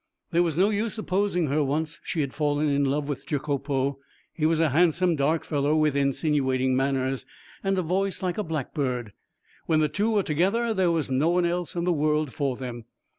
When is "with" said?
3.07-3.27, 5.75-5.95